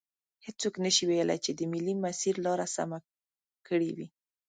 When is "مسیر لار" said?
2.03-2.59